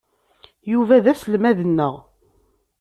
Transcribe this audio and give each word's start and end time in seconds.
Yuba 0.71 0.97
d 1.03 1.05
aselmad-nneɣ. 1.11 1.93